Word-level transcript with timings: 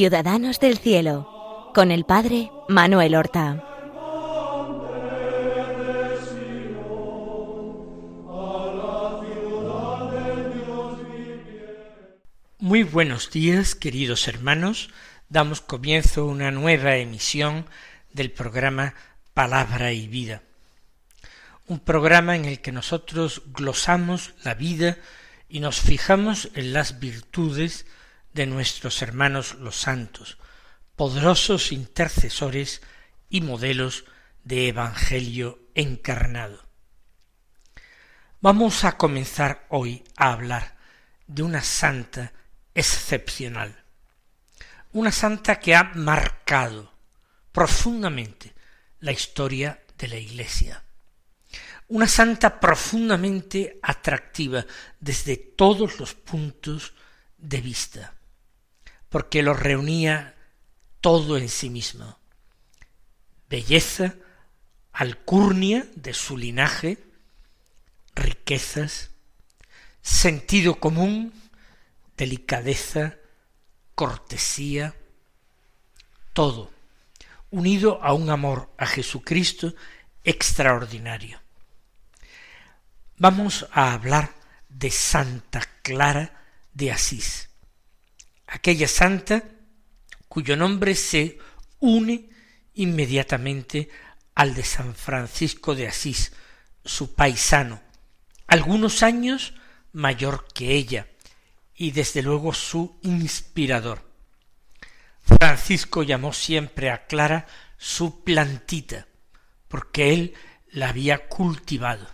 Ciudadanos 0.00 0.60
del 0.60 0.78
Cielo, 0.78 1.72
con 1.74 1.90
el 1.90 2.06
Padre 2.06 2.50
Manuel 2.70 3.14
Horta. 3.14 3.62
Muy 12.58 12.82
buenos 12.82 13.30
días, 13.30 13.74
queridos 13.74 14.26
hermanos. 14.26 14.88
Damos 15.28 15.60
comienzo 15.60 16.22
a 16.22 16.24
una 16.24 16.50
nueva 16.50 16.96
emisión 16.96 17.66
del 18.14 18.30
programa 18.30 18.94
Palabra 19.34 19.92
y 19.92 20.08
Vida. 20.08 20.40
Un 21.66 21.78
programa 21.78 22.36
en 22.36 22.46
el 22.46 22.62
que 22.62 22.72
nosotros 22.72 23.42
glosamos 23.52 24.32
la 24.44 24.54
vida 24.54 24.96
y 25.50 25.60
nos 25.60 25.78
fijamos 25.78 26.48
en 26.54 26.72
las 26.72 27.00
virtudes 27.00 27.84
de 28.32 28.46
nuestros 28.46 29.02
hermanos 29.02 29.54
los 29.54 29.76
santos, 29.76 30.38
poderosos 30.96 31.72
intercesores 31.72 32.82
y 33.28 33.40
modelos 33.40 34.04
de 34.44 34.68
Evangelio 34.68 35.58
encarnado. 35.74 36.64
Vamos 38.40 38.84
a 38.84 38.96
comenzar 38.96 39.66
hoy 39.68 40.02
a 40.16 40.32
hablar 40.32 40.76
de 41.26 41.42
una 41.42 41.62
santa 41.62 42.32
excepcional, 42.74 43.84
una 44.92 45.12
santa 45.12 45.60
que 45.60 45.74
ha 45.74 45.92
marcado 45.94 46.92
profundamente 47.52 48.54
la 49.00 49.12
historia 49.12 49.80
de 49.98 50.08
la 50.08 50.16
Iglesia, 50.16 50.82
una 51.88 52.06
santa 52.06 52.60
profundamente 52.60 53.78
atractiva 53.82 54.64
desde 54.98 55.36
todos 55.36 55.98
los 55.98 56.14
puntos 56.14 56.94
de 57.36 57.60
vista, 57.60 58.14
porque 59.10 59.42
lo 59.42 59.52
reunía 59.52 60.36
todo 61.00 61.36
en 61.36 61.48
sí 61.50 61.68
mismo. 61.68 62.18
Belleza, 63.50 64.14
alcurnia 64.92 65.86
de 65.96 66.14
su 66.14 66.38
linaje, 66.38 66.98
riquezas, 68.14 69.10
sentido 70.00 70.76
común, 70.78 71.34
delicadeza, 72.16 73.16
cortesía, 73.96 74.94
todo, 76.32 76.70
unido 77.50 78.02
a 78.02 78.14
un 78.14 78.30
amor 78.30 78.70
a 78.78 78.86
Jesucristo 78.86 79.74
extraordinario. 80.22 81.40
Vamos 83.16 83.66
a 83.72 83.92
hablar 83.92 84.34
de 84.68 84.90
Santa 84.90 85.62
Clara 85.82 86.44
de 86.72 86.92
Asís 86.92 87.49
aquella 88.50 88.88
santa 88.88 89.44
cuyo 90.28 90.56
nombre 90.56 90.94
se 90.94 91.38
une 91.78 92.28
inmediatamente 92.74 93.88
al 94.34 94.54
de 94.54 94.64
San 94.64 94.94
Francisco 94.94 95.74
de 95.74 95.86
Asís, 95.86 96.32
su 96.84 97.14
paisano, 97.14 97.80
algunos 98.46 99.02
años 99.02 99.54
mayor 99.92 100.46
que 100.52 100.74
ella, 100.74 101.08
y 101.74 101.92
desde 101.92 102.22
luego 102.22 102.52
su 102.52 102.98
inspirador. 103.02 104.08
Francisco 105.20 106.02
llamó 106.02 106.32
siempre 106.32 106.90
a 106.90 107.06
Clara 107.06 107.46
su 107.76 108.24
plantita, 108.24 109.06
porque 109.68 110.12
él 110.12 110.34
la 110.70 110.88
había 110.88 111.28
cultivado. 111.28 112.08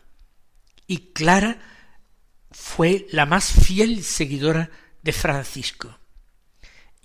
Y 0.86 1.12
Clara 1.12 1.58
fue 2.50 3.06
la 3.10 3.26
más 3.26 3.52
fiel 3.52 4.04
seguidora 4.04 4.70
de 5.02 5.12
Francisco 5.12 5.98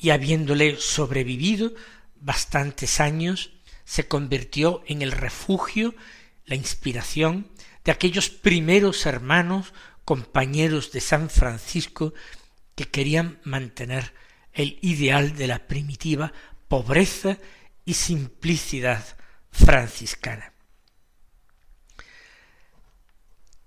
y 0.02 0.10
habiéndole 0.10 0.78
sobrevivido 0.78 1.74
bastantes 2.20 3.00
años, 3.00 3.52
se 3.86 4.08
convirtió 4.08 4.84
en 4.88 5.04
el 5.04 5.12
refugio, 5.12 5.94
la 6.46 6.56
inspiración 6.56 7.52
de 7.86 7.92
aquellos 7.92 8.30
primeros 8.30 9.06
hermanos, 9.06 9.74
compañeros 10.04 10.92
de 10.92 11.02
San 11.02 11.30
Francisco, 11.30 12.16
que 12.76 12.86
querían 12.86 13.40
mantener 13.44 14.14
el 14.54 14.80
ideal 14.82 15.36
de 15.36 15.48
la 15.48 15.68
primitiva 15.68 16.34
pobreza 16.68 17.38
y 17.86 17.94
simplicidad 17.94 19.06
franciscana. 19.52 20.52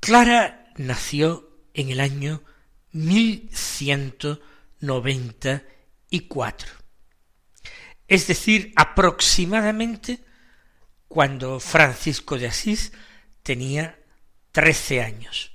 Clara 0.01 0.73
nació 0.77 1.49
en 1.75 1.91
el 1.91 2.01
año 2.01 2.43
cuatro. 6.21 6.71
Es 8.09 8.27
decir, 8.27 8.73
aproximadamente 8.77 10.21
cuando 11.09 11.61
Francisco 11.61 12.39
de 12.39 12.49
Asís 12.49 12.93
tenía 13.43 13.99
trece 14.53 15.03
años. 15.03 15.53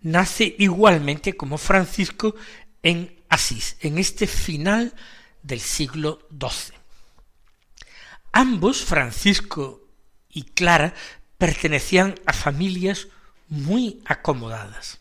Nace 0.00 0.54
igualmente 0.58 1.36
como 1.36 1.58
Francisco 1.58 2.34
en 2.82 3.24
Asís, 3.28 3.76
en 3.80 3.98
este 3.98 4.26
final 4.26 4.94
del 5.42 5.60
siglo 5.60 6.28
XII. 6.30 6.76
Ambos, 8.32 8.84
Francisco 8.84 9.82
y 10.30 10.42
Clara, 10.42 10.94
pertenecían 11.38 12.14
a 12.26 12.32
familias 12.32 13.08
muy 13.48 14.02
acomodadas, 14.04 15.00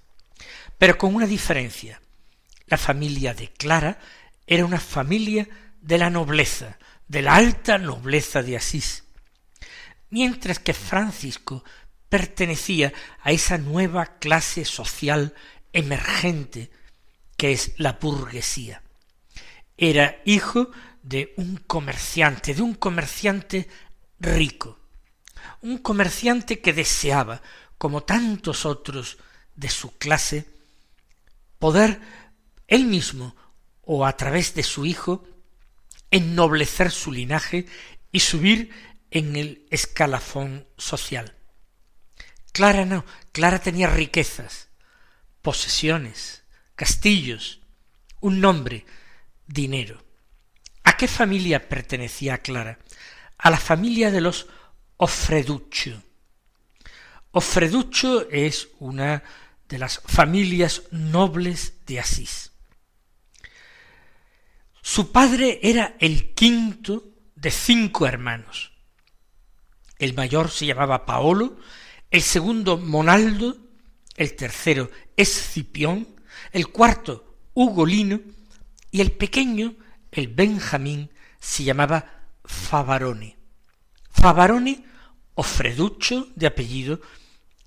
pero 0.77 0.97
con 0.97 1.15
una 1.15 1.27
diferencia. 1.27 2.01
La 2.67 2.77
familia 2.77 3.33
de 3.33 3.51
Clara 3.51 3.99
era 4.47 4.65
una 4.65 4.79
familia 4.79 5.47
de 5.81 5.97
la 5.97 6.09
nobleza, 6.09 6.77
de 7.07 7.21
la 7.21 7.35
alta 7.35 7.77
nobleza 7.77 8.41
de 8.41 8.57
Asís, 8.57 9.03
mientras 10.09 10.59
que 10.59 10.73
Francisco 10.73 11.63
pertenecía 12.09 12.93
a 13.21 13.31
esa 13.31 13.57
nueva 13.57 14.17
clase 14.19 14.65
social 14.65 15.33
emergente 15.73 16.71
que 17.37 17.51
es 17.51 17.73
la 17.77 17.93
burguesía. 17.93 18.81
Era 19.77 20.21
hijo 20.25 20.71
de 21.03 21.33
un 21.37 21.57
comerciante, 21.57 22.53
de 22.53 22.61
un 22.61 22.75
comerciante 22.75 23.67
rico, 24.19 24.79
un 25.61 25.79
comerciante 25.79 26.61
que 26.61 26.73
deseaba, 26.73 27.41
como 27.77 28.03
tantos 28.03 28.65
otros 28.65 29.17
de 29.55 29.69
su 29.69 29.97
clase, 29.97 30.45
poder 31.59 31.99
él 32.67 32.85
mismo 32.85 33.35
o 33.85 34.05
a 34.05 34.17
través 34.17 34.53
de 34.55 34.63
su 34.63 34.85
hijo 34.85 35.23
ennoblecer 36.11 36.91
su 36.91 37.11
linaje 37.11 37.65
y 38.11 38.19
subir 38.19 38.71
en 39.11 39.35
el 39.35 39.65
escalafón 39.69 40.67
social. 40.77 41.35
Clara 42.51 42.85
no, 42.85 43.05
Clara 43.31 43.59
tenía 43.59 43.87
riquezas, 43.87 44.69
posesiones, 45.41 46.43
castillos, 46.75 47.59
un 48.21 48.39
nombre, 48.39 48.85
dinero. 49.45 50.03
¿A 50.83 50.95
qué 50.97 51.07
familia 51.07 51.67
pertenecía 51.67 52.37
Clara? 52.37 52.79
A 53.37 53.49
la 53.49 53.57
familia 53.57 54.11
de 54.11 54.21
los 54.21 54.47
Ofreduccio. 54.97 56.01
Ofreduccio 57.31 58.29
es 58.29 58.69
una 58.79 59.23
de 59.67 59.77
las 59.77 59.99
familias 60.05 60.83
nobles 60.91 61.73
de 61.85 61.99
Asís. 61.99 62.51
Su 64.87 65.11
padre 65.11 65.59
era 65.63 65.95
el 65.99 66.35
quinto 66.35 67.05
de 67.33 67.49
cinco 67.49 68.05
hermanos. 68.05 68.71
El 69.97 70.13
mayor 70.13 70.51
se 70.51 70.67
llamaba 70.67 71.07
Paolo, 71.07 71.57
el 72.11 72.21
segundo 72.21 72.77
Monaldo, 72.77 73.57
el 74.15 74.35
tercero 74.35 74.91
Escipión, 75.17 76.07
el 76.51 76.67
cuarto 76.67 77.35
Ugolino 77.55 78.21
y 78.91 79.01
el 79.01 79.11
pequeño, 79.11 79.73
el 80.11 80.27
Benjamín, 80.27 81.09
se 81.39 81.63
llamaba 81.63 82.27
Favarone. 82.45 83.37
Favarone, 84.11 84.85
o 85.33 85.41
Freducho 85.41 86.27
de 86.35 86.45
apellido, 86.45 87.01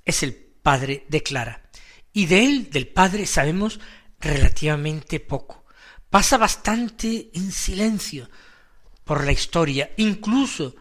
es 0.05 0.23
el 0.23 0.35
padre 0.35 1.05
de 1.09 1.25
Clara, 1.25 1.69
y 2.13 2.27
de 2.27 2.45
él, 2.45 2.71
del 2.71 2.87
padre, 2.87 3.27
sabemos 3.27 3.81
relativamente 4.21 5.19
poco 5.19 5.59
pasa 6.11 6.39
bastante 6.39 7.31
en 7.35 7.53
silencio 7.53 8.29
por 9.05 9.25
la 9.25 9.33
historia, 9.33 9.91
incluso 9.97 10.75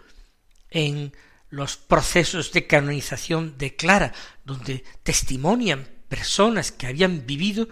en 0.70 1.14
los 1.50 1.78
procesos 1.78 2.52
de 2.52 2.68
canonización 2.68 3.58
de 3.58 3.76
Clara, 3.76 4.14
donde 4.44 4.84
testimonian 5.04 5.88
personas 6.10 6.72
que 6.72 6.88
habían 6.88 7.26
vivido, 7.26 7.68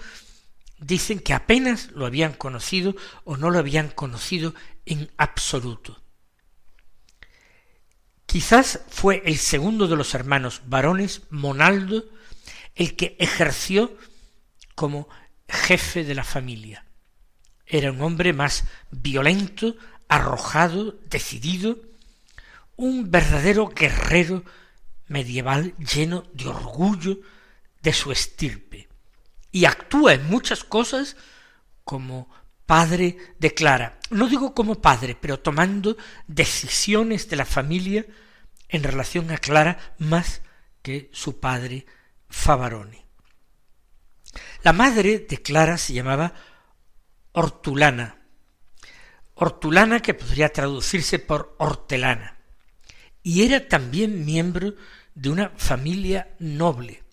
dicen 0.79 1.19
que 1.19 1.33
apenas 1.33 1.91
lo 1.91 2.05
habían 2.05 2.33
conocido 2.33 2.95
o 3.23 3.37
no 3.37 3.49
lo 3.49 3.59
habían 3.59 3.89
conocido 3.89 4.53
en 4.85 5.11
absoluto. 5.17 6.01
Quizás 8.25 8.81
fue 8.89 9.21
el 9.25 9.37
segundo 9.37 9.87
de 9.87 9.95
los 9.95 10.13
hermanos 10.13 10.61
varones, 10.65 11.21
Monaldo, 11.29 12.05
el 12.75 12.95
que 12.95 13.15
ejerció 13.19 13.97
como 14.73 15.07
jefe 15.47 16.03
de 16.03 16.15
la 16.15 16.23
familia 16.23 16.84
era 17.67 17.91
un 17.91 18.01
hombre 18.01 18.33
más 18.33 18.65
violento, 18.91 19.75
arrojado, 20.07 20.95
decidido, 21.09 21.77
un 22.75 23.09
verdadero 23.09 23.69
guerrero 23.69 24.43
medieval 25.07 25.73
lleno 25.77 26.25
de 26.33 26.47
orgullo 26.47 27.19
de 27.81 27.93
su 27.93 28.11
estirpe, 28.11 28.87
y 29.51 29.65
actúa 29.65 30.13
en 30.13 30.27
muchas 30.27 30.63
cosas 30.63 31.15
como 31.83 32.29
padre 32.65 33.17
de 33.39 33.53
Clara. 33.53 33.99
No 34.09 34.27
digo 34.27 34.53
como 34.53 34.81
padre, 34.81 35.15
pero 35.19 35.39
tomando 35.39 35.97
decisiones 36.27 37.29
de 37.29 37.35
la 37.35 37.45
familia 37.45 38.05
en 38.69 38.83
relación 38.83 39.31
a 39.31 39.37
Clara 39.37 39.95
más 39.99 40.41
que 40.81 41.09
su 41.13 41.39
padre 41.39 41.85
Favarone. 42.29 43.05
La 44.63 44.73
madre 44.73 45.19
de 45.19 45.41
Clara 45.41 45.77
se 45.77 45.93
llamaba 45.93 46.33
Hortulana, 47.35 48.17
Hortulana 49.33 49.99
que 49.99 50.13
podría 50.13 50.53
traducirse 50.53 51.19
por 51.19 51.53
hortelana, 51.59 52.37
y 53.23 53.43
era 53.43 53.67
también 53.67 54.23
miembro 54.23 54.75
de 55.15 55.29
una 55.29 55.49
familia 55.49 56.33
noble, 56.39 57.03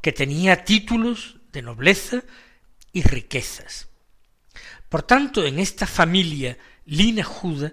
que 0.00 0.12
tenía 0.12 0.64
títulos 0.64 1.38
de 1.52 1.62
nobleza 1.62 2.22
y 2.92 3.02
riquezas. 3.02 3.88
Por 4.88 5.02
tanto, 5.02 5.44
en 5.44 5.58
esta 5.58 5.88
familia 5.88 6.56
linajuda 6.86 7.72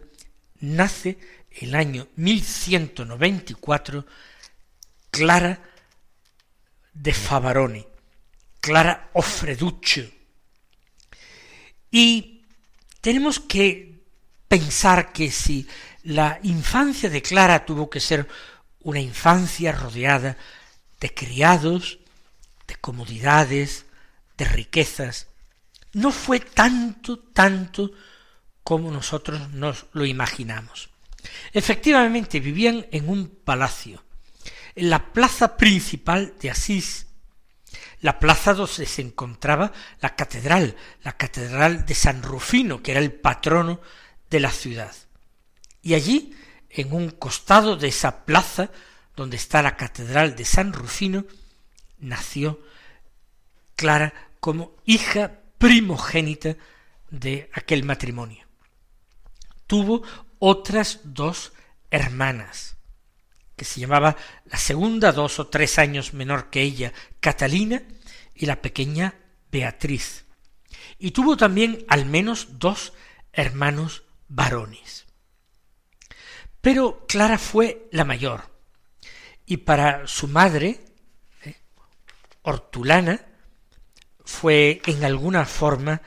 nace 0.62 1.20
el 1.52 1.76
año 1.76 2.08
1194 2.16 4.06
Clara 5.12 5.62
de 6.94 7.14
Favarone, 7.14 7.88
Clara 8.62 9.12
Ofreduccio. 9.14 10.19
Y 11.92 12.46
tenemos 13.02 13.40
que 13.40 14.04
pensar 14.48 15.12
que 15.14 15.32
si 15.32 15.68
la 16.04 16.40
infancia 16.44 17.10
de 17.10 17.22
Clara 17.22 17.66
tuvo 17.66 17.90
que 17.90 18.00
ser 18.00 18.28
una 18.82 19.00
infancia 19.00 19.72
rodeada 19.72 20.38
de 21.00 21.14
criados, 21.14 22.00
de 22.68 22.76
comodidades, 22.76 23.86
de 24.38 24.46
riquezas, 24.46 25.28
no 25.94 26.12
fue 26.12 26.40
tanto, 26.40 27.20
tanto 27.20 27.92
como 28.64 28.92
nosotros 28.92 29.50
nos 29.50 29.88
lo 29.94 30.06
imaginamos. 30.06 30.90
Efectivamente, 31.54 32.40
vivían 32.40 32.86
en 32.92 33.10
un 33.10 33.28
palacio, 33.28 34.04
en 34.76 34.90
la 34.90 35.12
plaza 35.12 35.58
principal 35.58 36.34
de 36.40 36.52
Asís, 36.52 37.08
la 38.02 38.20
plaza 38.20 38.54
donde 38.54 38.86
se 38.86 39.02
encontraba 39.02 39.72
la 40.02 40.16
catedral, 40.16 40.76
la 41.04 41.18
catedral 41.18 41.86
de 41.86 41.96
San 41.96 42.24
Rufino, 42.24 42.82
que 42.82 42.92
era 42.92 43.00
el 43.00 43.12
patrono 43.12 43.82
de 44.30 44.40
la 44.40 44.52
ciudad. 44.52 44.96
Y 45.82 45.94
allí, 45.94 46.36
en 46.70 46.94
un 46.94 47.10
costado 47.10 47.76
de 47.76 47.88
esa 47.88 48.26
plaza, 48.26 48.72
donde 49.16 49.38
está 49.38 49.62
la 49.62 49.76
catedral 49.76 50.36
de 50.36 50.46
San 50.46 50.72
Rufino, 50.74 51.26
nació 52.00 52.62
Clara 53.76 54.14
como 54.40 54.76
hija 54.86 55.40
primogénita 55.58 56.56
de 57.10 57.50
aquel 57.54 57.84
matrimonio. 57.84 58.46
Tuvo 59.68 60.04
otras 60.40 61.00
dos 61.04 61.54
hermanas, 61.92 62.78
que 63.60 63.66
se 63.66 63.82
llamaba 63.82 64.16
la 64.46 64.58
segunda 64.58 65.12
dos 65.12 65.38
o 65.38 65.48
tres 65.48 65.80
años 65.80 66.14
menor 66.14 66.50
que 66.50 66.62
ella, 66.62 66.94
Catalina, 67.20 67.84
y 68.34 68.46
la 68.46 68.62
pequeña 68.62 69.16
Beatriz. 69.52 70.24
Y 70.98 71.12
tuvo 71.12 71.36
también 71.36 71.86
al 71.90 72.06
menos 72.06 72.58
dos 72.58 72.94
hermanos 73.34 74.04
varones. 74.30 75.08
Pero 76.62 77.06
Clara 77.06 77.38
fue 77.38 77.90
la 77.92 78.06
mayor, 78.06 78.50
y 79.46 79.58
para 79.58 80.08
su 80.08 80.30
madre, 80.30 80.80
eh, 81.44 81.58
Hortulana, 82.44 83.26
fue 84.24 84.82
en 84.86 85.04
alguna 85.04 85.44
forma 85.44 86.02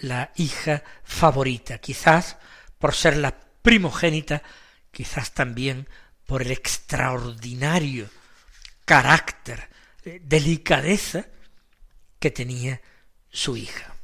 la 0.00 0.32
hija 0.36 0.84
favorita, 1.04 1.76
quizás 1.76 2.38
por 2.78 2.94
ser 2.94 3.18
la 3.18 3.36
primogénita, 3.60 4.42
quizás 4.90 5.32
también 5.32 5.86
por 6.32 6.40
el 6.40 6.50
extraordinario 6.50 8.08
carácter, 8.86 9.68
delicadeza 10.22 11.26
que 12.18 12.30
tenía 12.30 12.80
su 13.28 13.54
hija. 13.54 13.94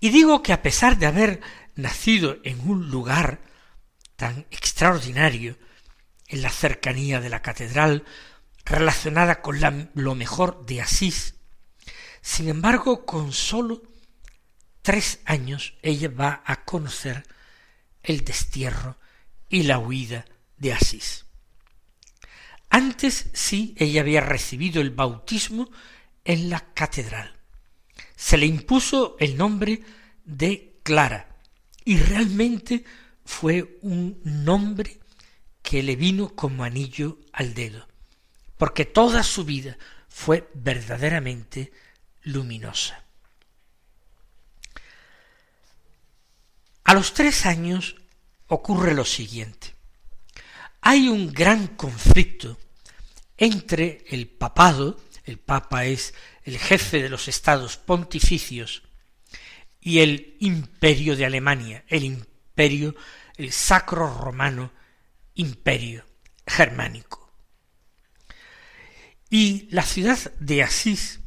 Y 0.00 0.10
digo 0.10 0.42
que 0.42 0.52
a 0.52 0.60
pesar 0.60 0.98
de 0.98 1.06
haber 1.06 1.40
nacido 1.76 2.38
en 2.42 2.68
un 2.68 2.90
lugar 2.90 3.42
tan 4.16 4.44
extraordinario, 4.50 5.56
en 6.26 6.42
la 6.42 6.50
cercanía 6.50 7.20
de 7.20 7.28
la 7.28 7.40
catedral, 7.40 8.04
relacionada 8.64 9.40
con 9.40 9.60
lo 9.94 10.14
mejor 10.16 10.66
de 10.66 10.82
Asís, 10.82 11.36
sin 12.22 12.48
embargo, 12.48 13.06
con 13.06 13.32
sólo 13.32 13.82
tres 14.82 15.20
años 15.26 15.74
ella 15.80 16.08
va 16.08 16.42
a 16.44 16.64
conocer 16.64 17.24
el 18.02 18.24
destierro 18.24 18.98
y 19.48 19.64
la 19.64 19.78
huida 19.78 20.24
de 20.56 20.72
Asís. 20.72 21.26
Antes 22.70 23.26
sí 23.32 23.74
ella 23.78 24.00
había 24.00 24.20
recibido 24.20 24.80
el 24.80 24.90
bautismo 24.90 25.70
en 26.24 26.50
la 26.50 26.60
catedral. 26.74 27.36
Se 28.16 28.36
le 28.36 28.46
impuso 28.46 29.16
el 29.20 29.36
nombre 29.36 29.82
de 30.24 30.78
Clara 30.82 31.36
y 31.84 31.98
realmente 31.98 32.84
fue 33.24 33.78
un 33.82 34.20
nombre 34.24 34.98
que 35.62 35.82
le 35.82 35.96
vino 35.96 36.34
como 36.34 36.64
anillo 36.64 37.18
al 37.32 37.54
dedo, 37.54 37.86
porque 38.56 38.84
toda 38.84 39.22
su 39.22 39.44
vida 39.44 39.78
fue 40.08 40.48
verdaderamente 40.54 41.72
luminosa. 42.22 43.04
A 46.84 46.94
los 46.94 47.14
tres 47.14 47.46
años 47.46 47.96
ocurre 48.48 48.94
lo 48.94 49.04
siguiente. 49.04 49.74
Hay 50.80 51.08
un 51.08 51.32
gran 51.32 51.68
conflicto 51.68 52.58
entre 53.36 54.04
el 54.08 54.28
papado, 54.28 55.00
el 55.24 55.38
papa 55.38 55.86
es 55.86 56.14
el 56.44 56.58
jefe 56.58 57.02
de 57.02 57.08
los 57.08 57.28
estados 57.28 57.76
pontificios, 57.76 58.82
y 59.80 60.00
el 60.00 60.36
imperio 60.40 61.16
de 61.16 61.26
Alemania, 61.26 61.84
el 61.88 62.04
imperio, 62.04 62.94
el 63.36 63.52
sacro 63.52 64.12
romano 64.18 64.72
imperio 65.34 66.04
germánico. 66.46 67.32
Y 69.28 69.68
la 69.70 69.82
ciudad 69.82 70.18
de 70.38 70.62
Asís 70.62 71.20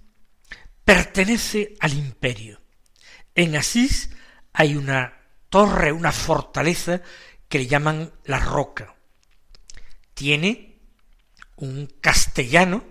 pertenece 0.86 1.76
al 1.80 1.94
imperio. 1.94 2.62
En 3.36 3.56
Asís 3.56 4.12
hay 4.54 4.76
una 4.76 5.17
torre, 5.50 5.92
una 5.92 6.12
fortaleza 6.12 7.02
que 7.48 7.60
le 7.60 7.68
llaman 7.68 8.12
la 8.26 8.40
roca. 8.40 8.96
Tiene 10.14 10.80
un 11.56 11.88
castellano, 12.02 12.84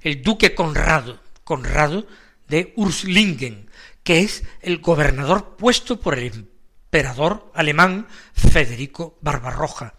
el 0.00 0.22
duque 0.22 0.54
Conrado, 0.54 1.20
Conrado 1.44 2.06
de 2.48 2.72
Urslingen, 2.76 3.70
que 4.02 4.20
es 4.20 4.44
el 4.60 4.78
gobernador 4.78 5.56
puesto 5.56 6.00
por 6.00 6.18
el 6.18 6.26
emperador 6.26 7.50
alemán 7.54 8.06
Federico 8.34 9.18
Barbarroja, 9.20 9.94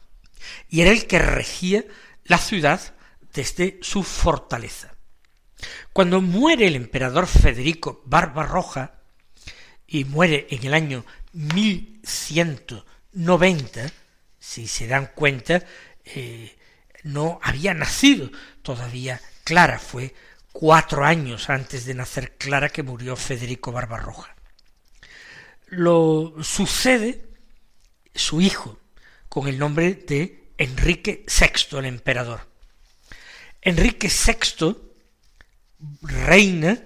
y 0.70 0.82
era 0.82 0.92
el 0.92 1.08
que 1.08 1.20
regía 1.20 1.84
la 2.24 2.38
ciudad 2.38 2.96
desde 3.34 3.80
su 3.82 4.04
fortaleza. 4.04 4.96
Cuando 5.92 6.22
muere 6.22 6.68
el 6.68 6.76
emperador 6.76 7.28
Federico 7.28 8.02
Barbarroja, 8.06 8.96
y 9.88 10.04
muere 10.04 10.48
en 10.50 10.66
el 10.66 10.74
año 10.74 11.06
1190, 11.36 13.92
si 14.40 14.68
se 14.68 14.88
dan 14.88 15.12
cuenta, 15.14 15.62
eh, 16.06 16.56
no 17.04 17.42
había 17.44 17.74
nacido 17.74 18.32
todavía 18.62 19.20
Clara, 19.44 19.78
fue 19.78 20.16
cuatro 20.52 21.04
años 21.06 21.50
antes 21.50 21.84
de 21.86 21.94
nacer 21.94 22.38
Clara 22.38 22.70
que 22.70 22.84
murió 22.84 23.18
Federico 23.18 23.74
Barbarroja. 23.74 24.34
Lo 25.68 26.36
sucede 26.42 27.26
su 28.14 28.42
hijo, 28.42 28.80
con 29.28 29.48
el 29.48 29.58
nombre 29.60 29.94
de 29.94 30.52
Enrique 30.58 31.26
VI, 31.28 31.78
el 31.80 31.86
emperador. 31.86 32.48
Enrique 33.62 34.10
VI 34.10 34.76
reina 36.02 36.82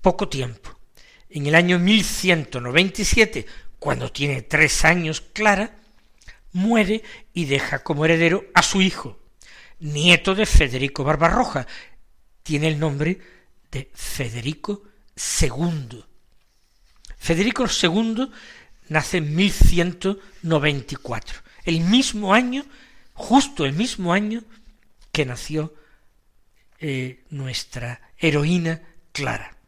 poco 0.00 0.28
tiempo. 0.28 0.79
En 1.30 1.46
el 1.46 1.54
año 1.54 1.78
1197, 1.78 3.46
cuando 3.78 4.10
tiene 4.10 4.42
tres 4.42 4.84
años 4.84 5.20
Clara, 5.20 5.76
muere 6.52 7.04
y 7.32 7.44
deja 7.44 7.84
como 7.84 8.04
heredero 8.04 8.46
a 8.52 8.62
su 8.62 8.82
hijo, 8.82 9.20
nieto 9.78 10.34
de 10.34 10.44
Federico 10.44 11.04
Barbarroja. 11.04 11.68
Tiene 12.42 12.66
el 12.66 12.80
nombre 12.80 13.20
de 13.70 13.92
Federico 13.94 14.82
II. 15.40 16.04
Federico 17.16 17.66
II 17.80 18.28
nace 18.88 19.18
en 19.18 19.36
1194, 19.36 21.42
el 21.64 21.78
mismo 21.80 22.34
año, 22.34 22.64
justo 23.14 23.64
el 23.64 23.74
mismo 23.74 24.12
año 24.12 24.42
que 25.12 25.24
nació 25.24 25.72
eh, 26.80 27.22
nuestra 27.30 28.00
heroína 28.18 28.82
Clara. 29.12 29.59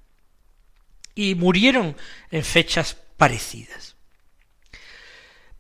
Y 1.15 1.35
murieron 1.35 1.97
en 2.31 2.45
fechas 2.45 2.97
parecidas. 3.17 3.97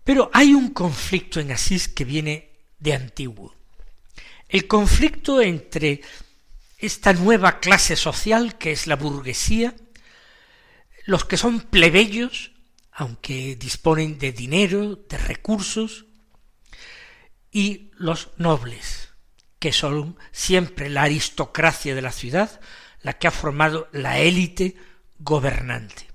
Pero 0.05 0.31
hay 0.33 0.55
un 0.55 0.71
conflicto 0.71 1.41
en 1.41 1.53
Asís 1.53 1.89
que 1.89 2.05
viene 2.05 2.51
de 2.79 2.95
antiguo. 2.95 3.55
El 4.49 4.67
conflicto 4.67 5.41
entre 5.41 6.03
esta 6.79 7.13
nueva 7.13 7.61
clase 7.61 7.95
social 7.95 8.59
que 8.59 8.73
es 8.73 8.87
la 8.87 8.97
burguesía, 8.97 9.75
los 11.05 11.25
que 11.25 11.37
son 11.37 11.61
plebeyos, 11.61 12.53
aunque 12.93 13.57
disponen 13.57 14.19
de 14.19 14.33
dinero, 14.33 14.97
de 14.97 15.19
recursos, 15.19 16.07
y 17.51 17.91
los 17.95 18.31
nobles, 18.37 19.11
que 19.59 19.73
son 19.73 20.19
siempre 20.33 20.89
la 20.89 21.03
aristocracia 21.03 21.95
de 21.95 22.03
la 22.03 22.13
ciudad, 22.13 22.61
la 23.03 23.15
que 23.15 23.29
ha 23.29 23.31
formado 23.31 23.89
la 23.93 24.19
élite 24.19 24.77
gobernante. 25.23 26.09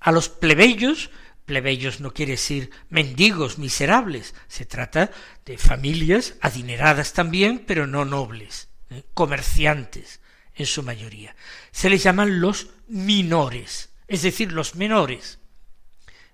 A 0.00 0.12
los 0.12 0.28
plebeyos, 0.28 1.10
plebeyos 1.44 2.00
no 2.00 2.12
quiere 2.12 2.32
decir 2.32 2.70
mendigos, 2.88 3.58
miserables, 3.58 4.34
se 4.48 4.64
trata 4.64 5.10
de 5.44 5.58
familias 5.58 6.34
adineradas 6.40 7.12
también, 7.12 7.64
pero 7.66 7.86
no 7.86 8.04
nobles, 8.04 8.68
¿eh? 8.90 9.04
comerciantes 9.14 10.20
en 10.54 10.66
su 10.66 10.82
mayoría. 10.82 11.34
Se 11.70 11.90
les 11.90 12.02
llaman 12.02 12.40
los 12.40 12.68
minores, 12.88 13.90
es 14.06 14.22
decir, 14.22 14.52
los 14.52 14.74
menores. 14.74 15.38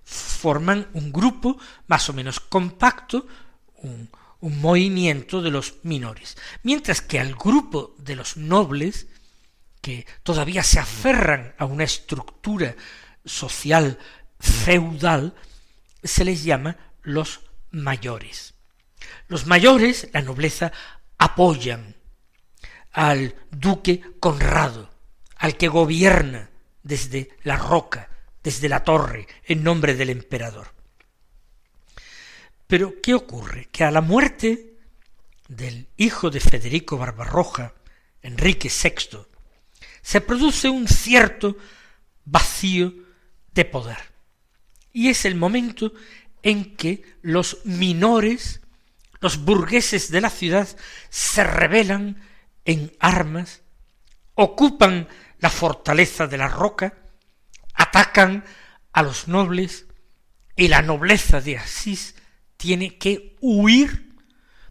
Forman 0.03 0.89
un 0.93 1.13
grupo 1.13 1.59
más 1.87 2.09
o 2.11 2.13
menos 2.13 2.41
compacto, 2.41 3.27
un, 3.77 4.11
un 4.41 4.61
movimiento 4.61 5.41
de 5.41 5.51
los 5.51 5.77
minores, 5.85 6.37
mientras 6.63 7.01
que 7.01 7.19
al 7.19 7.35
grupo 7.35 7.95
de 7.99 8.15
los 8.15 8.37
nobles, 8.37 9.07
que 9.85 10.07
todavía 10.23 10.63
se 10.63 10.81
aferran 10.81 11.55
a 11.59 11.67
una 11.67 11.85
estructura 11.85 12.75
social 13.23 13.99
feudal, 14.41 15.35
se 16.03 16.25
les 16.25 16.43
llama 16.43 16.79
los 17.03 17.43
mayores. 17.71 18.55
Los 19.29 19.45
mayores, 19.45 20.09
la 20.15 20.23
nobleza, 20.23 20.73
apoyan 21.19 21.97
al 22.93 23.35
duque 23.51 24.01
Conrado, 24.21 24.89
al 25.37 25.59
que 25.59 25.69
gobierna 25.69 26.49
desde 26.83 27.37
la 27.43 27.59
roca, 27.59 28.09
desde 28.43 28.71
la 28.71 28.85
torre, 28.85 29.27
en 29.45 29.63
nombre 29.63 29.95
del 29.95 30.09
emperador. 30.09 30.69
Pero, 32.67 33.03
¿qué 33.03 33.13
ocurre? 33.13 33.69
Que 33.71 33.85
a 33.85 33.91
la 33.91 34.01
muerte 34.01 34.79
del 35.47 35.89
hijo 35.99 36.31
de 36.31 36.41
Federico 36.41 36.97
Barbarroja, 36.97 37.75
Enrique 38.23 38.71
VI, 38.71 39.34
se 40.05 40.21
produce 40.21 40.69
un 40.69 40.87
cierto 40.87 41.57
vacío 42.27 42.93
de 43.53 43.65
poder. 43.65 43.97
Y 44.93 45.09
es 45.09 45.25
el 45.25 45.35
momento 45.35 45.95
en 46.43 46.77
que 46.77 47.03
los 47.23 47.65
minores, 47.65 48.61
los 49.21 49.39
burgueses 49.39 50.11
de 50.11 50.21
la 50.21 50.29
ciudad, 50.29 50.69
se 51.09 51.43
rebelan 51.43 52.23
en 52.67 52.95
armas, 53.01 53.63
ocupan 54.35 55.09
la 55.39 55.49
fortaleza 55.49 56.27
de 56.27 56.37
la 56.37 56.49
roca, 56.49 56.99
atacan 57.73 58.45
a 58.93 59.03
los 59.03 59.27
nobles, 59.27 59.87
y 60.55 60.69
la 60.69 60.83
nobleza 60.83 61.41
de 61.41 61.57
Asís 61.57 62.15
tiene 62.59 62.99
que 62.99 63.37
huir 63.41 64.15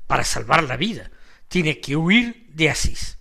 para 0.05 0.23
salvar 0.23 0.63
la 0.63 0.77
vida, 0.77 1.09
tiene 1.47 1.81
que 1.81 1.95
huir 1.95 2.45
de 2.53 2.69
Asís. 2.69 3.17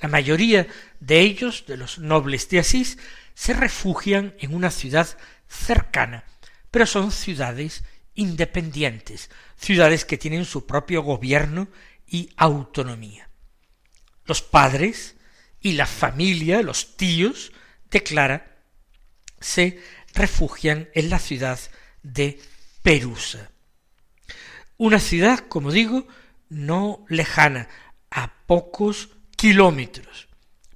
La 0.00 0.08
mayoría 0.08 0.66
de 1.00 1.20
ellos, 1.20 1.64
de 1.66 1.76
los 1.76 1.98
nobles 1.98 2.48
de 2.48 2.60
Asís, 2.60 2.98
se 3.34 3.54
refugian 3.54 4.34
en 4.38 4.54
una 4.54 4.70
ciudad 4.70 5.08
cercana, 5.48 6.24
pero 6.70 6.86
son 6.86 7.10
ciudades 7.10 7.82
independientes, 8.14 9.30
ciudades 9.56 10.04
que 10.04 10.18
tienen 10.18 10.44
su 10.44 10.66
propio 10.66 11.02
gobierno 11.02 11.68
y 12.06 12.30
autonomía. 12.36 13.30
Los 14.24 14.42
padres 14.42 15.16
y 15.60 15.72
la 15.72 15.86
familia, 15.86 16.62
los 16.62 16.96
tíos 16.96 17.52
de 17.90 18.02
Clara, 18.02 18.58
se 19.40 19.80
refugian 20.14 20.90
en 20.94 21.10
la 21.10 21.18
ciudad 21.18 21.58
de 22.02 22.40
Perusa. 22.82 23.50
Una 24.76 24.98
ciudad, 24.98 25.40
como 25.48 25.72
digo, 25.72 26.06
no 26.48 27.04
lejana, 27.08 27.68
a 28.10 28.32
pocos 28.46 29.10
kilómetros, 29.36 30.28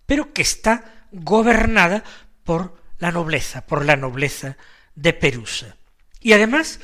pero 0.06 0.32
que 0.32 0.42
está 0.42 1.06
gobernada 1.12 2.04
por 2.44 2.80
la 2.98 3.10
nobleza, 3.10 3.66
por 3.66 3.84
la 3.84 3.96
nobleza 3.96 4.56
de 4.94 5.12
Perusa. 5.12 5.76
Y 6.20 6.32
además, 6.32 6.80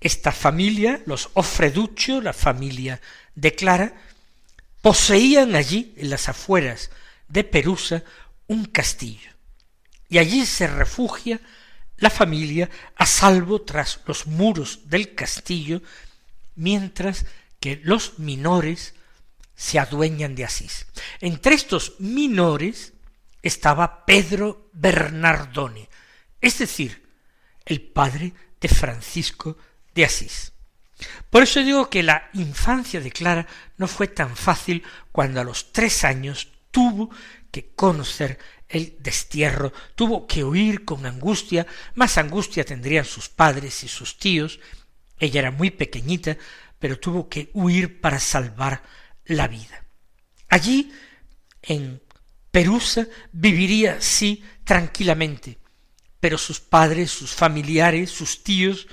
esta 0.00 0.32
familia, 0.32 1.00
los 1.06 1.30
Ofreduccio, 1.34 2.20
la 2.20 2.32
familia 2.32 3.00
de 3.34 3.54
Clara, 3.54 3.94
poseían 4.80 5.54
allí, 5.54 5.94
en 5.96 6.10
las 6.10 6.28
afueras 6.28 6.90
de 7.28 7.44
Perusa, 7.44 8.02
un 8.48 8.64
castillo. 8.66 9.30
Y 10.08 10.18
allí 10.18 10.44
se 10.44 10.66
refugia 10.66 11.40
la 11.96 12.10
familia 12.10 12.68
a 12.96 13.06
salvo 13.06 13.62
tras 13.62 14.00
los 14.06 14.26
muros 14.26 14.80
del 14.90 15.14
castillo, 15.14 15.80
mientras 16.56 17.24
que 17.60 17.80
los 17.82 18.18
minores 18.18 18.94
se 19.54 19.78
adueñan 19.78 20.34
de 20.34 20.44
Asís. 20.44 20.86
Entre 21.20 21.54
estos 21.54 21.94
minores 21.98 22.92
estaba 23.42 24.04
Pedro 24.06 24.70
Bernardone, 24.72 25.88
es 26.40 26.58
decir, 26.58 27.08
el 27.64 27.80
padre 27.80 28.32
de 28.60 28.68
Francisco 28.68 29.56
de 29.94 30.04
Asís. 30.04 30.52
Por 31.30 31.42
eso 31.42 31.62
digo 31.62 31.90
que 31.90 32.02
la 32.02 32.30
infancia 32.34 33.00
de 33.00 33.10
Clara 33.10 33.46
no 33.76 33.88
fue 33.88 34.08
tan 34.08 34.36
fácil 34.36 34.82
cuando 35.10 35.40
a 35.40 35.44
los 35.44 35.72
tres 35.72 36.04
años 36.04 36.48
tuvo 36.70 37.10
que 37.50 37.74
conocer 37.74 38.38
el 38.68 38.96
destierro, 39.00 39.72
tuvo 39.94 40.26
que 40.26 40.44
huir 40.44 40.84
con 40.84 41.04
angustia, 41.04 41.66
más 41.94 42.16
angustia 42.18 42.64
tendrían 42.64 43.04
sus 43.04 43.28
padres 43.28 43.84
y 43.84 43.88
sus 43.88 44.18
tíos, 44.18 44.60
ella 45.18 45.40
era 45.40 45.50
muy 45.50 45.70
pequeñita, 45.70 46.38
pero 46.78 46.98
tuvo 46.98 47.28
que 47.28 47.50
huir 47.52 48.00
para 48.00 48.18
salvar 48.18 48.82
la 49.24 49.48
vida. 49.48 49.84
Allí, 50.48 50.92
en 51.62 52.02
Perusa, 52.50 53.06
viviría, 53.32 54.00
sí, 54.00 54.44
tranquilamente, 54.64 55.58
pero 56.20 56.38
sus 56.38 56.60
padres, 56.60 57.10
sus 57.10 57.32
familiares, 57.32 58.10
sus 58.10 58.44
tíos, 58.44 58.88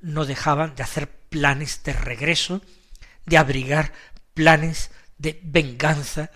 no 0.00 0.24
dejaban 0.24 0.74
de 0.74 0.82
hacer 0.82 1.10
planes 1.28 1.82
de 1.84 1.92
regreso, 1.92 2.62
de 3.26 3.36
abrigar 3.36 3.92
planes 4.34 4.90
de 5.18 5.38
venganza 5.44 6.30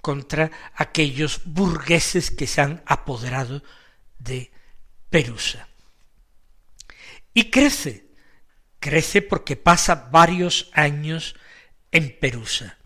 contra 0.00 0.50
aquellos 0.74 1.40
burgueses 1.44 2.30
que 2.30 2.46
se 2.46 2.60
han 2.60 2.82
apoderado 2.86 3.62
de 4.18 4.52
Perusa. 5.10 5.68
Y 7.34 7.50
crece, 7.50 8.10
crece 8.78 9.22
porque 9.22 9.56
pasa 9.56 10.08
varios 10.10 10.70
años 10.74 11.34
en 11.90 12.16
Perusa 12.18 12.77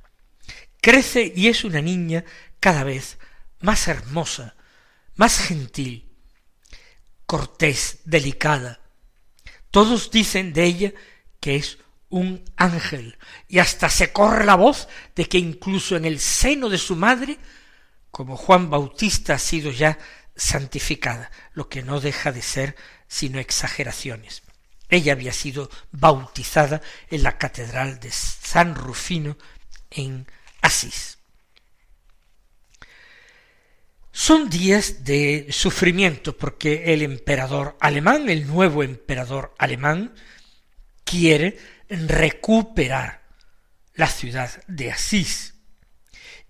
crece 0.82 1.32
y 1.34 1.48
es 1.48 1.64
una 1.64 1.80
niña 1.80 2.24
cada 2.60 2.84
vez 2.84 3.16
más 3.60 3.88
hermosa, 3.88 4.56
más 5.14 5.38
gentil, 5.38 6.10
cortés, 7.24 8.00
delicada. 8.04 8.80
Todos 9.70 10.10
dicen 10.10 10.52
de 10.52 10.64
ella 10.64 10.92
que 11.40 11.56
es 11.56 11.78
un 12.10 12.44
ángel, 12.56 13.16
y 13.48 13.58
hasta 13.58 13.88
se 13.88 14.12
corre 14.12 14.44
la 14.44 14.56
voz 14.56 14.86
de 15.16 15.26
que 15.26 15.38
incluso 15.38 15.96
en 15.96 16.04
el 16.04 16.20
seno 16.20 16.68
de 16.68 16.76
su 16.76 16.94
madre, 16.94 17.38
como 18.10 18.36
Juan 18.36 18.68
Bautista 18.68 19.34
ha 19.34 19.38
sido 19.38 19.70
ya 19.70 19.98
santificada, 20.36 21.30
lo 21.54 21.70
que 21.70 21.82
no 21.82 22.00
deja 22.00 22.30
de 22.30 22.42
ser 22.42 22.76
sino 23.08 23.38
exageraciones. 23.38 24.42
Ella 24.90 25.12
había 25.12 25.32
sido 25.32 25.70
bautizada 25.90 26.82
en 27.08 27.22
la 27.22 27.38
catedral 27.38 27.98
de 27.98 28.10
San 28.10 28.74
Rufino 28.74 29.38
en 29.90 30.26
Asís. 30.62 31.18
Son 34.12 34.48
días 34.48 35.04
de 35.04 35.48
sufrimiento 35.50 36.36
porque 36.36 36.92
el 36.92 37.02
emperador 37.02 37.76
alemán, 37.80 38.28
el 38.28 38.46
nuevo 38.46 38.82
emperador 38.82 39.54
alemán, 39.58 40.14
quiere 41.04 41.58
recuperar 41.88 43.22
la 43.94 44.06
ciudad 44.06 44.50
de 44.68 44.92
Asís. 44.92 45.54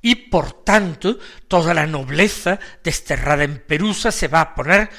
Y 0.00 0.16
por 0.16 0.64
tanto 0.64 1.18
toda 1.48 1.72
la 1.72 1.86
nobleza 1.86 2.58
desterrada 2.82 3.44
en 3.44 3.58
Perusa 3.58 4.10
se 4.10 4.28
va 4.28 4.40
a 4.40 4.54
poner 4.54 4.90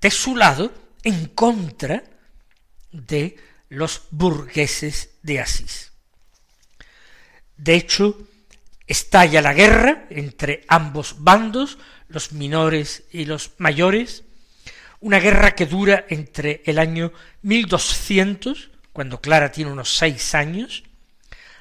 de 0.00 0.10
su 0.10 0.36
lado 0.36 0.72
en 1.02 1.26
contra 1.26 2.04
de 2.92 3.36
los 3.68 4.02
burgueses 4.10 5.18
de 5.22 5.40
Asís. 5.40 5.92
De 7.56 7.74
hecho, 7.74 8.16
estalla 8.86 9.42
la 9.42 9.54
guerra 9.54 10.06
entre 10.10 10.64
ambos 10.68 11.16
bandos, 11.18 11.78
los 12.08 12.30
menores 12.32 13.04
y 13.12 13.24
los 13.24 13.52
mayores, 13.58 14.22
una 15.00 15.18
guerra 15.18 15.54
que 15.54 15.66
dura 15.66 16.06
entre 16.08 16.62
el 16.64 16.78
año 16.78 17.12
1200, 17.42 18.70
cuando 18.92 19.20
Clara 19.20 19.50
tiene 19.52 19.72
unos 19.72 19.94
seis 19.96 20.34
años, 20.34 20.84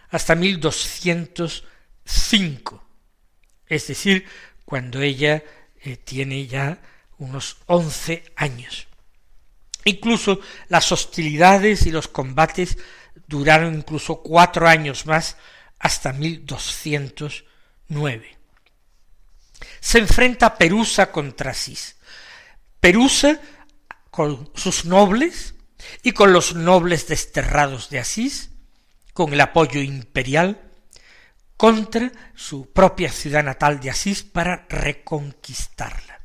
hasta 0.09 0.35
1205, 0.35 2.83
es 3.67 3.87
decir, 3.87 4.25
cuando 4.63 5.01
ella 5.01 5.43
eh, 5.81 5.97
tiene 5.97 6.47
ya 6.47 6.79
unos 7.17 7.57
once 7.65 8.23
años. 8.35 8.87
Incluso 9.83 10.39
las 10.69 10.91
hostilidades 10.91 11.85
y 11.85 11.91
los 11.91 12.07
combates 12.07 12.77
duraron 13.27 13.75
incluso 13.75 14.21
cuatro 14.21 14.67
años 14.67 15.05
más 15.05 15.37
hasta 15.79 16.13
1209. 16.13 18.37
Se 19.79 19.99
enfrenta 19.99 20.57
Perusa 20.57 21.11
contra 21.11 21.51
Asís. 21.51 21.95
Perusa 22.79 23.39
con 24.09 24.49
sus 24.55 24.85
nobles 24.85 25.53
y 26.03 26.11
con 26.11 26.33
los 26.33 26.55
nobles 26.55 27.07
desterrados 27.07 27.89
de 27.89 27.99
Asís, 27.99 28.51
con 29.13 29.33
el 29.33 29.41
apoyo 29.41 29.81
imperial, 29.81 30.61
contra 31.57 32.11
su 32.35 32.71
propia 32.71 33.11
ciudad 33.11 33.43
natal 33.43 33.79
de 33.79 33.89
Asís 33.89 34.23
para 34.23 34.65
reconquistarla. 34.69 36.21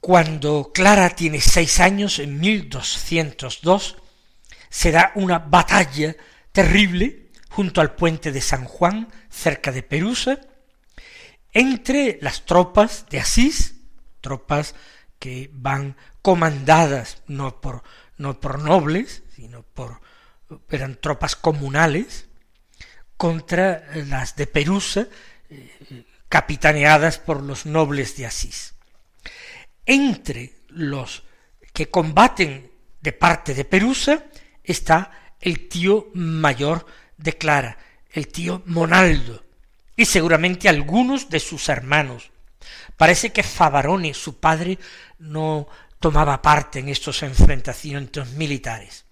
Cuando 0.00 0.70
Clara 0.72 1.10
tiene 1.10 1.40
seis 1.40 1.80
años, 1.80 2.18
en 2.18 2.38
1202, 2.38 3.96
se 4.70 4.90
da 4.90 5.12
una 5.16 5.38
batalla 5.38 6.14
terrible 6.58 7.30
junto 7.50 7.80
al 7.80 7.94
puente 7.94 8.32
de 8.32 8.40
San 8.40 8.64
Juan, 8.64 9.06
cerca 9.30 9.70
de 9.70 9.84
Perusa, 9.84 10.40
entre 11.52 12.18
las 12.20 12.46
tropas 12.46 13.06
de 13.10 13.20
Asís, 13.20 13.76
tropas 14.20 14.74
que 15.20 15.50
van 15.52 15.94
comandadas 16.20 17.22
no 17.28 17.60
por, 17.60 17.84
no 18.16 18.40
por 18.40 18.58
nobles, 18.58 19.22
sino 19.36 19.62
por 19.62 20.00
eran 20.68 20.96
tropas 20.96 21.36
comunales, 21.36 22.26
contra 23.16 23.84
las 23.94 24.34
de 24.34 24.48
Perusa, 24.48 25.06
eh, 25.50 26.04
capitaneadas 26.28 27.20
por 27.20 27.40
los 27.40 27.66
nobles 27.66 28.16
de 28.16 28.26
Asís. 28.26 28.74
Entre 29.86 30.56
los 30.66 31.22
que 31.72 31.88
combaten 31.88 32.72
de 33.00 33.12
parte 33.12 33.54
de 33.54 33.64
Perusa 33.64 34.24
está 34.64 35.27
el 35.40 35.68
tío 35.68 36.08
mayor 36.14 36.86
de 37.16 37.36
Clara, 37.36 37.78
el 38.10 38.28
tío 38.28 38.62
Monaldo, 38.66 39.44
y 39.96 40.04
seguramente 40.04 40.68
algunos 40.68 41.28
de 41.28 41.40
sus 41.40 41.68
hermanos. 41.68 42.30
Parece 42.96 43.30
que 43.30 43.42
Favarone, 43.42 44.14
su 44.14 44.38
padre, 44.38 44.78
no 45.18 45.68
tomaba 46.00 46.40
parte 46.42 46.78
en 46.78 46.88
estos 46.88 47.22
enfrentamientos 47.22 48.30
militares. 48.30 49.04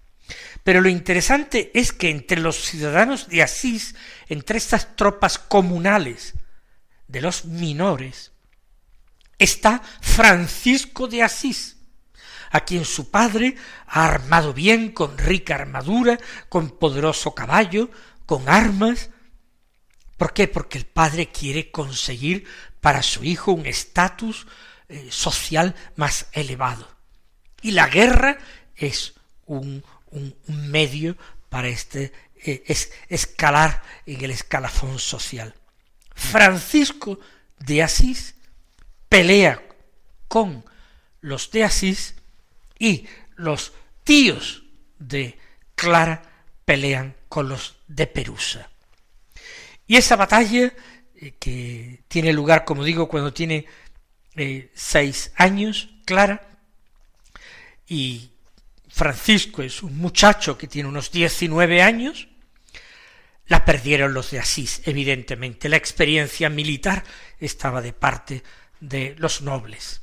Pero 0.63 0.81
lo 0.81 0.89
interesante 0.89 1.71
es 1.73 1.93
que 1.93 2.09
entre 2.09 2.39
los 2.39 2.57
ciudadanos 2.57 3.29
de 3.29 3.43
Asís, 3.43 3.95
entre 4.27 4.57
estas 4.57 4.95
tropas 4.95 5.39
comunales 5.39 6.33
de 7.07 7.21
los 7.21 7.45
minores, 7.45 8.33
está 9.39 9.81
Francisco 10.01 11.07
de 11.07 11.23
Asís, 11.23 11.76
a 12.51 12.61
quien 12.61 12.85
su 12.85 13.09
padre 13.11 13.55
ha 13.87 14.05
armado 14.05 14.53
bien 14.53 14.91
con 14.91 15.17
rica 15.17 15.55
armadura, 15.55 16.17
con 16.49 16.71
poderoso 16.71 17.33
caballo, 17.33 17.89
con 18.25 18.49
armas. 18.49 19.09
¿Por 20.17 20.33
qué? 20.33 20.47
Porque 20.47 20.77
el 20.77 20.85
padre 20.85 21.31
quiere 21.31 21.71
conseguir 21.71 22.45
para 22.81 23.01
su 23.01 23.23
hijo 23.23 23.51
un 23.51 23.65
estatus 23.65 24.47
eh, 24.89 25.07
social 25.09 25.75
más 25.95 26.27
elevado. 26.31 26.87
Y 27.61 27.71
la 27.71 27.87
guerra 27.87 28.37
es 28.75 29.13
un, 29.45 29.83
medio 30.47 31.17
para 31.49 31.67
este 31.67 32.13
eh, 32.35 32.63
escalar 33.09 33.83
en 34.05 34.23
el 34.23 34.31
escalafón 34.31 34.99
social. 34.99 35.53
Francisco 36.15 37.19
de 37.59 37.83
Asís 37.83 38.35
pelea 39.09 39.61
con 40.27 40.63
los 41.21 41.51
de 41.51 41.63
Asís 41.63 42.15
y 42.79 43.05
los 43.35 43.73
tíos 44.03 44.63
de 44.99 45.37
Clara 45.75 46.21
pelean 46.65 47.15
con 47.29 47.49
los 47.49 47.77
de 47.87 48.07
Perusa. 48.07 48.69
Y 49.85 49.95
esa 49.95 50.15
batalla, 50.15 50.73
eh, 51.15 51.35
que 51.39 52.03
tiene 52.07 52.33
lugar, 52.33 52.65
como 52.65 52.83
digo, 52.83 53.07
cuando 53.07 53.33
tiene 53.33 53.65
eh, 54.35 54.71
seis 54.73 55.31
años, 55.35 55.89
Clara, 56.05 56.47
y 57.87 58.31
Francisco 58.89 59.61
es 59.61 59.81
un 59.83 59.97
muchacho 59.97 60.57
que 60.57 60.67
tiene 60.67 60.89
unos 60.89 61.11
diecinueve 61.11 61.81
años, 61.81 62.27
la 63.47 63.63
perdieron 63.63 64.13
los 64.13 64.31
de 64.31 64.39
Asís, 64.39 64.81
evidentemente. 64.85 65.69
La 65.69 65.77
experiencia 65.77 66.49
militar 66.49 67.03
estaba 67.39 67.81
de 67.81 67.93
parte 67.93 68.43
de 68.81 69.15
los 69.17 69.41
nobles 69.41 70.01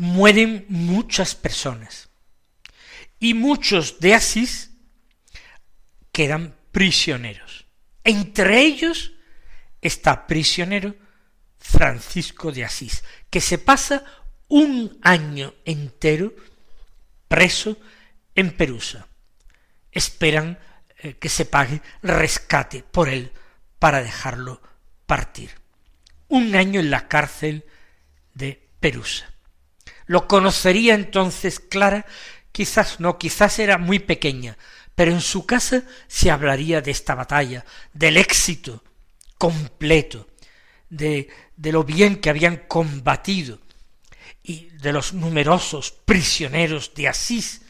mueren 0.00 0.64
muchas 0.70 1.34
personas 1.34 2.08
y 3.18 3.34
muchos 3.34 4.00
de 4.00 4.14
Asís 4.14 4.70
quedan 6.10 6.56
prisioneros. 6.72 7.66
Entre 8.02 8.62
ellos 8.62 9.12
está 9.82 10.26
prisionero 10.26 10.96
Francisco 11.58 12.50
de 12.50 12.64
Asís, 12.64 13.04
que 13.28 13.42
se 13.42 13.58
pasa 13.58 14.02
un 14.48 14.98
año 15.02 15.52
entero 15.66 16.32
preso 17.28 17.76
en 18.34 18.56
Perusa. 18.56 19.06
Esperan 19.92 20.58
eh, 20.96 21.16
que 21.20 21.28
se 21.28 21.44
pague 21.44 21.82
rescate 22.02 22.82
por 22.82 23.10
él 23.10 23.32
para 23.78 24.02
dejarlo 24.02 24.62
partir. 25.04 25.50
Un 26.28 26.54
año 26.54 26.80
en 26.80 26.90
la 26.90 27.06
cárcel 27.06 27.66
de 28.32 28.66
Perusa. 28.80 29.30
Lo 30.10 30.26
conocería 30.26 30.94
entonces 30.94 31.60
Clara, 31.60 32.04
quizás 32.50 32.98
no, 32.98 33.16
quizás 33.16 33.60
era 33.60 33.78
muy 33.78 34.00
pequeña, 34.00 34.58
pero 34.96 35.12
en 35.12 35.20
su 35.20 35.46
casa 35.46 35.84
se 36.08 36.32
hablaría 36.32 36.80
de 36.80 36.90
esta 36.90 37.14
batalla, 37.14 37.64
del 37.92 38.16
éxito 38.16 38.82
completo, 39.38 40.26
de, 40.88 41.28
de 41.56 41.70
lo 41.70 41.84
bien 41.84 42.16
que 42.16 42.28
habían 42.28 42.56
combatido 42.56 43.60
y 44.42 44.70
de 44.82 44.92
los 44.92 45.12
numerosos 45.12 45.92
prisioneros 45.92 46.92
de 46.96 47.06
Asís 47.06 47.60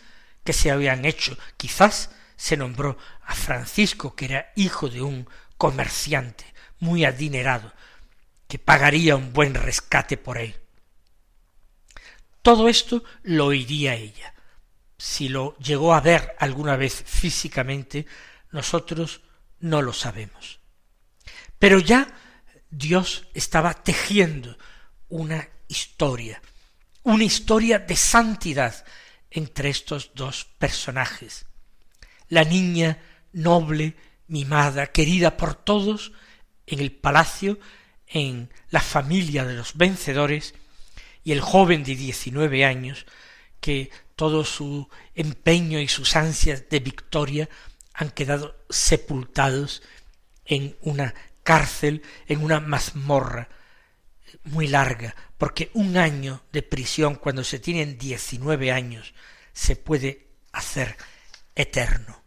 que 0.43 0.55
se 0.55 0.71
habían 0.71 1.05
hecho. 1.05 1.37
Quizás 1.59 2.09
se 2.37 2.57
nombró 2.57 2.97
a 3.27 3.35
Francisco, 3.35 4.17
que 4.17 4.25
era 4.25 4.51
hijo 4.57 4.89
de 4.89 5.03
un 5.03 5.29
comerciante 5.59 6.47
muy 6.79 7.05
adinerado, 7.05 7.75
que 8.49 8.59
pagaría 8.59 9.15
un 9.15 9.35
buen 9.35 9.53
rescate 9.53 10.17
por 10.17 10.39
él. 10.39 10.59
Todo 12.43 12.69
esto 12.69 13.05
lo 13.23 13.47
oiría 13.47 13.95
ella. 13.95 14.35
Si 14.97 15.29
lo 15.29 15.57
llegó 15.59 15.95
a 15.95 16.01
ver 16.01 16.35
alguna 16.39 16.77
vez 16.77 17.03
físicamente, 17.07 18.07
nosotros 18.51 19.21
no 19.61 19.83
lo 19.83 19.93
sabemos. 19.93 20.61
Pero 21.59 21.79
ya 21.79 22.15
Dios 22.71 23.27
estaba 23.35 23.75
tejiendo 23.75 24.57
una 25.09 25.49
historia, 25.69 26.41
una 27.03 27.25
historia 27.25 27.79
de 27.79 27.97
santidad 27.97 28.85
entre 29.31 29.71
estos 29.71 30.13
dos 30.15 30.45
personajes. 30.59 31.47
La 32.29 32.45
niña 32.45 32.99
noble, 33.33 33.97
mimada, 34.27 34.87
querida 34.89 35.37
por 35.37 35.55
todos, 35.55 36.13
en 36.67 36.81
el 36.81 36.93
palacio, 36.93 37.59
en 38.07 38.51
la 38.71 38.81
familia 38.81 39.45
de 39.45 39.55
los 39.55 39.77
vencedores, 39.77 40.55
y 41.31 41.33
el 41.33 41.43
joven 41.43 41.85
de 41.85 41.95
diecinueve 41.95 42.65
años, 42.65 43.07
que 43.61 43.89
todo 44.17 44.45
su 44.45 44.89
empeño 45.15 45.79
y 45.79 45.87
sus 45.87 46.17
ansias 46.17 46.69
de 46.69 46.81
victoria 46.81 47.49
han 47.95 48.11
quedado 48.11 48.57
sepultados 48.69 49.81
en 50.45 50.77
una 50.81 51.15
cárcel, 51.45 52.03
en 52.27 52.43
una 52.43 52.59
mazmorra 52.59 53.49
muy 54.43 54.67
larga, 54.67 55.15
porque 55.39 55.71
un 55.75 55.99
año 55.99 56.43
de 56.51 56.65
prisión 56.65 57.15
cuando 57.15 57.45
se 57.45 57.61
tienen 57.61 57.97
diecinueve 57.97 58.73
años 58.73 59.15
se 59.53 59.77
puede 59.77 60.27
hacer 60.51 60.97
eterno. 61.55 62.25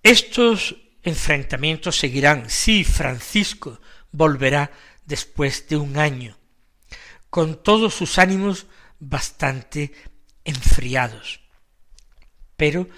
Estos 0.00 0.76
enfrentamientos 1.02 1.98
seguirán 1.98 2.48
si 2.50 2.84
Francisco 2.84 3.80
volverá 4.12 4.70
después 5.10 5.68
de 5.68 5.76
un 5.76 5.98
año, 5.98 6.38
con 7.28 7.62
todos 7.62 7.92
sus 7.94 8.18
ánimos 8.18 8.64
bastante 9.00 9.92
enfriados. 10.44 11.40
Pero 12.56 12.88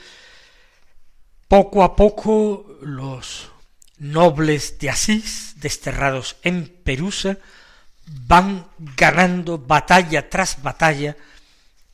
poco 1.48 1.82
a 1.82 1.96
poco 1.96 2.78
los 2.82 3.50
nobles 3.96 4.78
de 4.78 4.90
Asís, 4.90 5.54
desterrados 5.56 6.36
en 6.42 6.68
Perusa, 6.68 7.38
van 8.06 8.68
ganando 8.76 9.58
batalla 9.58 10.28
tras 10.28 10.62
batalla 10.62 11.16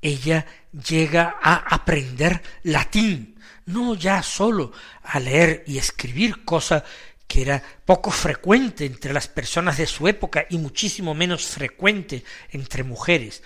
Ella 0.00 0.46
llega 0.72 1.36
a 1.42 1.56
aprender 1.56 2.40
latín, 2.62 3.38
no 3.66 3.94
ya 3.94 4.22
sólo 4.22 4.72
a 5.02 5.20
leer 5.20 5.64
y 5.66 5.76
escribir, 5.76 6.44
cosa 6.44 6.82
que 7.26 7.42
era 7.42 7.62
poco 7.84 8.10
frecuente 8.10 8.86
entre 8.86 9.12
las 9.12 9.28
personas 9.28 9.76
de 9.76 9.86
su 9.86 10.08
época 10.08 10.46
y 10.48 10.58
muchísimo 10.58 11.14
menos 11.14 11.44
frecuente 11.44 12.24
entre 12.50 12.82
mujeres, 12.82 13.42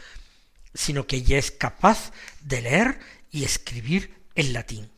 sino 0.73 1.07
que 1.07 1.17
ella 1.17 1.39
es 1.39 1.51
capaz 1.51 2.13
de 2.41 2.63
leer 2.63 3.01
y 3.31 3.45
escribir 3.45 4.15
en 4.35 4.53
latín. 4.53 4.91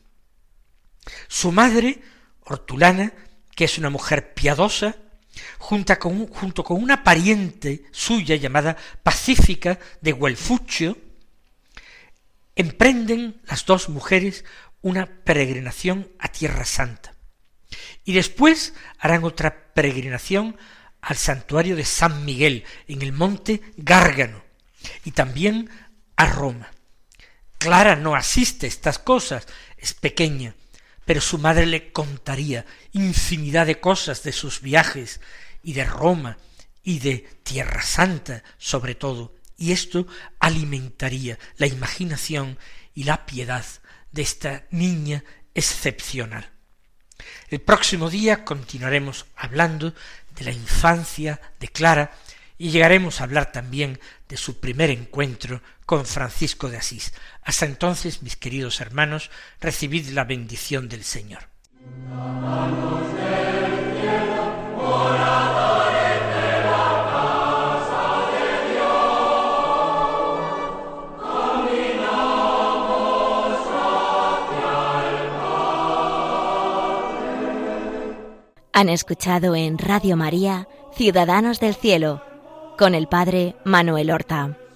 Su 1.27 1.51
madre, 1.51 2.01
Hortulana, 2.41 3.13
que 3.55 3.65
es 3.65 3.77
una 3.77 3.89
mujer 3.89 4.33
piadosa, 4.33 4.97
junto 5.57 5.97
con, 5.99 6.27
junto 6.27 6.63
con 6.63 6.81
una 6.81 7.03
pariente 7.03 7.83
suya 7.91 8.35
llamada 8.35 8.75
Pacífica 9.03 9.79
de 10.01 10.13
Huelfuccio, 10.13 10.97
emprenden 12.55 13.41
las 13.45 13.65
dos 13.65 13.89
mujeres 13.89 14.43
una 14.81 15.05
peregrinación 15.05 16.09
a 16.19 16.27
Tierra 16.29 16.65
Santa. 16.65 17.13
Y 18.03 18.13
después 18.13 18.73
harán 18.99 19.23
otra 19.23 19.73
peregrinación 19.73 20.57
al 21.01 21.17
santuario 21.17 21.75
de 21.75 21.85
San 21.85 22.25
Miguel 22.25 22.63
en 22.87 23.01
el 23.01 23.11
monte 23.11 23.61
Gárgano 23.77 24.43
y 25.03 25.11
también 25.11 25.69
a 26.15 26.25
Roma. 26.25 26.71
Clara 27.57 27.95
no 27.95 28.15
asiste 28.15 28.65
a 28.65 28.69
estas 28.69 28.99
cosas, 28.99 29.47
es 29.77 29.93
pequeña, 29.93 30.55
pero 31.07 31.21
su 31.21 31.37
madre 31.37 31.65
le 31.65 31.93
contaría 31.93 32.65
infinidad 32.91 33.65
de 33.65 33.79
cosas 33.79 34.23
de 34.23 34.33
sus 34.33 34.59
viajes 34.59 35.21
y 35.63 35.71
de 35.71 35.85
Roma 35.85 36.37
y 36.83 36.99
de 36.99 37.25
Tierra 37.43 37.81
Santa 37.81 38.43
sobre 38.57 38.93
todo, 38.93 39.33
y 39.55 39.71
esto 39.71 40.05
alimentaría 40.37 41.39
la 41.55 41.65
imaginación 41.65 42.59
y 42.93 43.05
la 43.05 43.25
piedad 43.25 43.63
de 44.11 44.21
esta 44.21 44.65
niña 44.69 45.23
excepcional. 45.55 46.51
El 47.47 47.61
próximo 47.61 48.09
día 48.09 48.43
continuaremos 48.43 49.27
hablando 49.37 49.93
de 50.35 50.43
la 50.43 50.51
infancia 50.51 51.39
de 51.57 51.69
Clara 51.69 52.11
y 52.57 52.71
llegaremos 52.71 53.21
a 53.21 53.23
hablar 53.23 53.53
también 53.53 53.97
de 54.27 54.37
su 54.37 54.59
primer 54.59 54.89
encuentro 54.89 55.61
con 55.85 56.05
Francisco 56.05 56.69
de 56.69 56.77
Asís. 56.77 57.13
Hasta 57.43 57.65
entonces, 57.65 58.21
mis 58.23 58.35
queridos 58.35 58.81
hermanos, 58.81 59.29
recibid 59.61 60.09
la 60.09 60.25
bendición 60.25 60.89
del 60.89 61.03
Señor. 61.03 61.49
Han 78.73 78.89
escuchado 78.89 79.55
en 79.55 79.79
Radio 79.79 80.15
María 80.15 80.67
Ciudadanos 80.93 81.59
del 81.59 81.73
Cielo 81.73 82.26
con 82.77 82.95
el 82.95 83.07
Padre 83.07 83.55
Manuel 83.65 84.11
Horta. 84.11 84.66